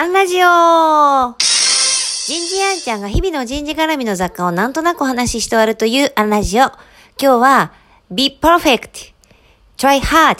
[0.00, 6.62] アンラジオ人事アンちゃんが日々の人事絡みの雑貨をなんとなくお話しして終わるというアンラジオ。
[6.62, 6.72] 今
[7.18, 7.72] 日は
[8.10, 9.12] Be Perfect
[9.76, 10.36] Try Hard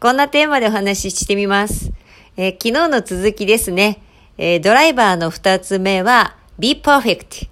[0.00, 1.92] こんなテーマでお話ししてみます。
[2.36, 4.02] えー昨日の続きですね。
[4.36, 7.46] えードライバーの二つ目は Be Perfect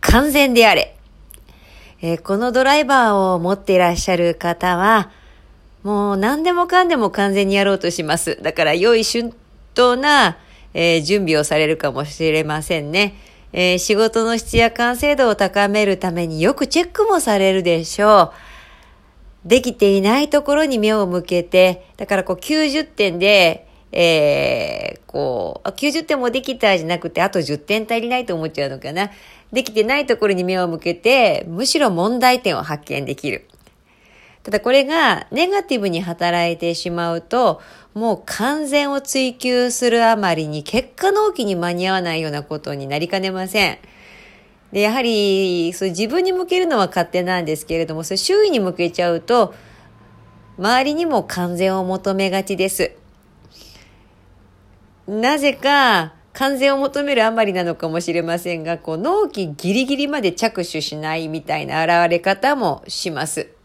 [0.00, 0.96] 完全であれ。
[2.02, 5.12] えーこのドライバーを持っていらっしゃる方は、
[5.84, 8.42] もう何でもかんでも完全にやろうとします。
[8.42, 9.32] だから良い春
[9.76, 10.36] 闘な、
[10.74, 13.14] えー準備をされるかもしれませんね。
[13.52, 18.32] えー仕事の質や完成度を高めるためによくチェックもされるでしょ
[19.44, 19.48] う。
[19.48, 29.10] できていないところに目を向けて、だからこう90点で、えーこう、90点もできたじゃなくて、あと10点足りないと思っちゃうのかな。
[29.52, 33.48] できてないところに目を向けて、むしろ問題点を発見できる。
[34.50, 37.60] ただこれがネガティブに働いてしまうと、
[37.94, 43.78] もう完全を追求するあまりに結果納期に間に合わないようなことになりかねません。
[44.72, 49.54] で、やはり、そう自分に向けるのは勝手なんですけれども、それ周囲に向けちゃうと、
[50.58, 52.90] 周りにも完全を求めがちです。
[55.06, 63.59] なぜか、完全を求めるあまりなのかもしれませんが、こう、納期ギリギリまで着手しないみたいな現れ方もします。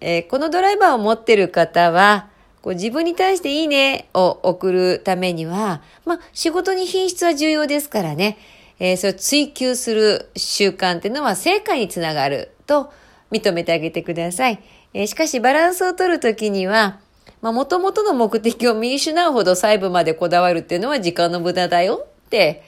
[0.00, 2.28] えーこのドライバーを持ってる方は、
[2.62, 8.38] こう自分に対していいねを送るためには、まあ、仕事に品質は重要ですからね、
[8.78, 12.92] えーそれを追求する習慣っていうのは成果につながると
[13.30, 14.62] 認めてあげてください。
[14.94, 17.00] えーしかしバランスを取るときには、
[17.40, 22.62] まあ、元々の目的を見失うほど細部までこだわるっていうのは時間の無駄だよって、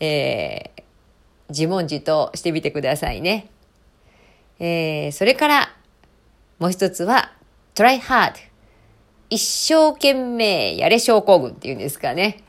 [0.00, 0.82] えー
[1.48, 3.50] 自問自答してみてくださいね。
[4.58, 5.76] えーそれから、
[6.62, 7.32] もう一つは、
[7.74, 8.34] try hard。
[9.30, 12.44] 一生懸命やれ症候群っていうんですかね。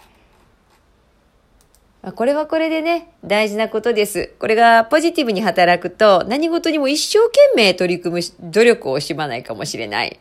[2.04, 4.36] まこれはこれでね、大事なことです。
[4.38, 10.20] これがポジティブに働くと、何事にも一生懸命取り組む努力を惜しまないかもしれない。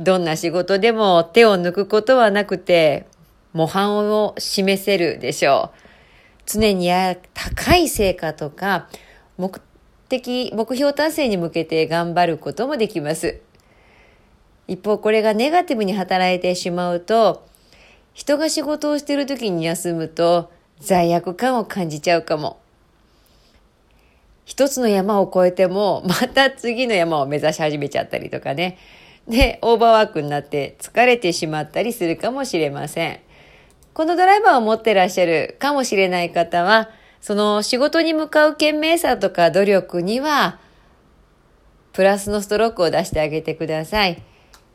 [0.00, 3.06] どんな仕事でも手を抜くことはなくて、
[3.52, 5.78] 模範を示せるでしょう。
[6.44, 8.88] 常にや高い成果とか、
[9.38, 9.60] 目
[10.12, 13.40] 的、目標達成に向けて頑張ることもできます。
[14.68, 17.46] 一方、これがネガティブに働いてしまうと、
[18.12, 22.58] 人が仕事をしている時に休むと罪悪感を感じちゃうかも。
[24.44, 28.76] 一つの山を越えても、また次の山を目指し始めちゃったりとかね。
[29.26, 33.20] で、オーバーワークになって疲れてしまったりするかもしれません。
[33.94, 36.90] このドライバーを持ってらっしゃるかもしれない方は、
[37.22, 40.58] その仕事に向かう懸命さとか努力には、
[41.92, 44.20] プラスのストロークを出してあげてください。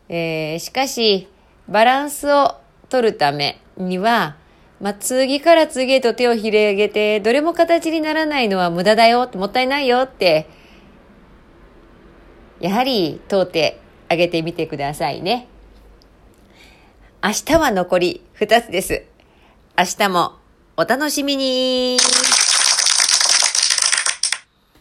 [0.08, 1.28] えーしかし、
[1.68, 2.56] バランスを
[2.88, 4.38] 取るためには、
[4.80, 10.48] まあ、次から次へと手を広げて、どれも形にならないのは無駄だよ、もったいないよって、
[12.62, 15.50] やはり問うてあげてみてくださいね。
[17.22, 19.04] 明日は残り2つです。
[19.78, 20.36] 明日も
[20.78, 21.98] お楽しみに